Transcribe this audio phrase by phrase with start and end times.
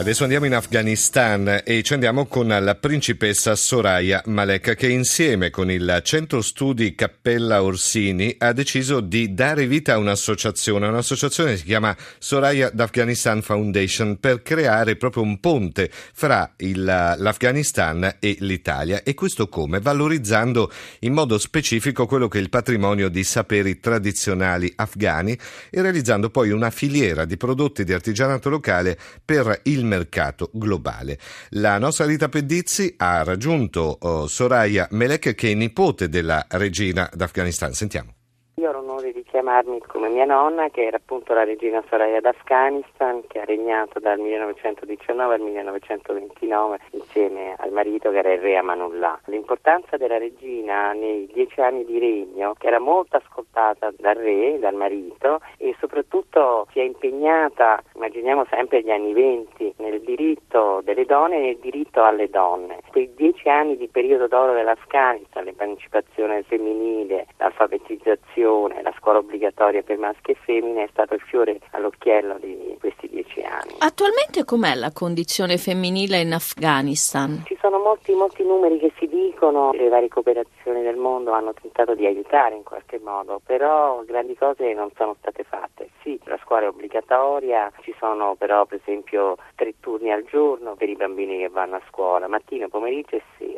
[0.00, 5.70] Adesso andiamo in Afghanistan e ci andiamo con la principessa Soraya Malek che insieme con
[5.70, 11.64] il Centro Studi Cappella Orsini ha deciso di dare vita a un'associazione, un'associazione che si
[11.64, 19.12] chiama Soraya d'Afghanistan Foundation per creare proprio un ponte fra il, l'Afghanistan e l'Italia e
[19.12, 19.80] questo come?
[19.80, 25.38] Valorizzando in modo specifico quello che è il patrimonio di saperi tradizionali afghani
[25.68, 31.18] e realizzando poi una filiera di prodotti di artigianato locale per il mercato globale.
[31.50, 37.72] La nostra Rita Pedizzi ha raggiunto oh, Soraya Melek che è nipote della regina d'Afghanistan.
[37.72, 38.14] Sentiamo.
[38.54, 43.22] Io ho l'onore di chiamarmi come mia nonna, che era appunto la regina Soraya d'Afghanistan,
[43.28, 49.20] che ha regnato dal 1919 al 1929 insieme al marito che era il re Amanullah.
[49.26, 54.74] L'importanza della regina nei dieci anni di regno, che era molto ascoltata dal re, dal
[54.74, 61.36] marito, e soprattutto si è impegnata, immaginiamo sempre gli anni venti, nel diritto delle donne
[61.36, 62.80] e nel diritto alle donne.
[62.90, 70.32] Quei dieci anni di periodo d'oro dell'Afghanistan, l'emancipazione femminile, l'alfabetizzazione, la scuola obbligatoria per maschi
[70.32, 73.76] e femmine è stato il fiore all'occhiello di questi dieci anni.
[73.78, 77.42] Attualmente com'è la condizione femminile in Afghanistan?
[77.46, 81.94] Ci sono molti, molti numeri che si dicono, le varie cooperazioni del mondo hanno tentato
[81.94, 85.90] di aiutare in qualche modo, però grandi cose non sono state fatte.
[86.02, 90.88] Sì, la scuola è obbligatoria, ci sono però per esempio tre turni al giorno per
[90.88, 93.49] i bambini che vanno a scuola, mattino, pomeriggio e sera.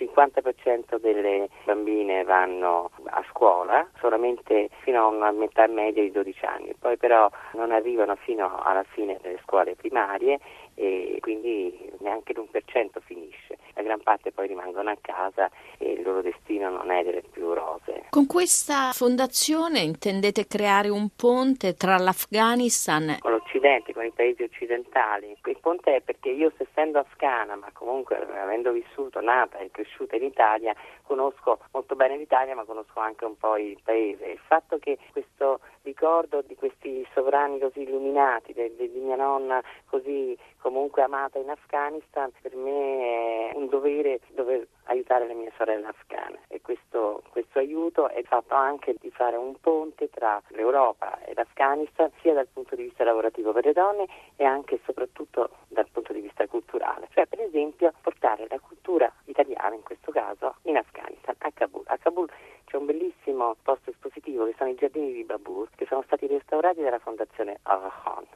[0.00, 6.44] Il 50% delle bambine vanno a scuola, solamente fino a una metà media di 12
[6.46, 10.40] anni, poi però non arrivano fino alla fine delle scuole primarie
[10.74, 13.58] e quindi neanche l'1% finisce.
[13.74, 17.52] La gran parte poi rimangono a casa e il loro destino non è delle più
[17.52, 18.06] rose.
[18.08, 25.36] Con questa fondazione intendete creare un ponte tra l'Afghanistan con l'Occidente, con i paesi occidentali.
[25.44, 30.24] Il ponte è perché io essendo afghana, ma comunque avendo vissuto, nata e cresciuta in
[30.24, 34.26] Italia, conosco molto bene l'Italia, ma conosco anche un po' il paese.
[34.26, 40.36] Il fatto che questo ricordo di questi sovrani così illuminati, di, di mia nonna così
[40.58, 43.29] comunque amata in Afghanistan, per me è
[43.70, 49.10] dovere dover aiutare le mie sorelle afghane e questo, questo aiuto è fatto anche di
[49.10, 53.72] fare un ponte tra l'Europa e l'Afghanistan sia dal punto di vista lavorativo per le
[53.72, 58.58] donne e anche e soprattutto dal punto di vista culturale, cioè per esempio portare la
[58.58, 61.84] cultura italiana in questo caso in Afghanistan, a Kabul.
[61.86, 62.28] A Kabul
[62.64, 66.82] c'è un bellissimo posto espositivo che sono i giardini di Babur che sono stati restaurati
[66.82, 68.26] dalla fondazione Aga Khan,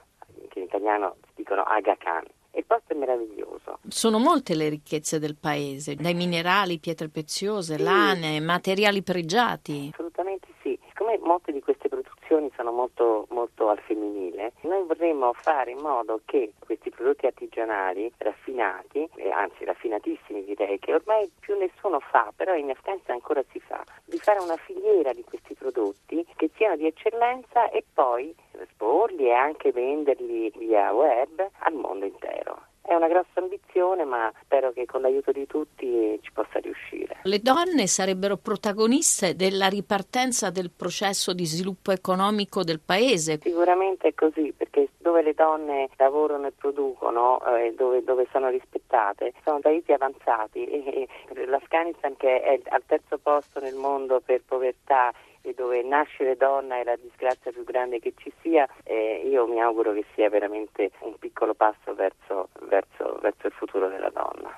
[0.49, 2.25] che in italiano dicono Aga Khan.
[2.56, 3.78] Il posto è meraviglioso.
[3.88, 7.82] Sono molte le ricchezze del paese, dai minerali, pietre preziose, sì.
[7.82, 9.91] lane, materiali pregiati.
[9.92, 10.78] Assolutamente sì.
[10.88, 16.20] Siccome molte di queste produzioni sono molto, molto al femminile, noi vorremmo fare in modo
[16.25, 22.55] che questi prodotti artigianali raffinati, eh, anzi raffinatissimi direi, che ormai più nessuno fa, però
[22.55, 26.87] in Afghanistan ancora si fa, di fare una filiera di questi prodotti che siano di
[26.87, 32.72] eccellenza e poi esporli e anche venderli via web al mondo intero.
[32.87, 37.17] È una grossa ambizione, ma spero che con l'aiuto di tutti ci possa riuscire.
[37.22, 43.39] Le donne sarebbero protagoniste della ripartenza del processo di sviluppo economico del paese.
[43.41, 48.49] Sicuramente è così, perché dove le donne lavorano e producono e eh, dove, dove, sono
[48.49, 54.43] rispettate sono paesi avanzati e, e l'Afghanistan che è al terzo posto nel mondo per
[54.47, 55.12] povertà
[55.47, 59.60] e dove nascere donna è la disgrazia più grande che ci sia, eh, io mi
[59.60, 64.53] auguro che sia veramente un piccolo passo verso, verso, verso il futuro della donna.